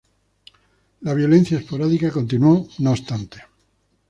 La 1.03 1.13
violencia 1.13 1.59
esporádica 1.59 2.09
continuó, 2.09 2.67
no 2.79 2.89
obstante. 2.89 3.43